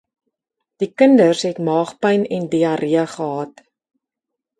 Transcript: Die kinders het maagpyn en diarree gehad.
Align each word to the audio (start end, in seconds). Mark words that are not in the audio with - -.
Die 0.83 0.87
kinders 1.01 1.43
het 1.49 1.59
maagpyn 1.67 2.23
en 2.37 2.47
diarree 2.55 3.05
gehad. 3.17 3.63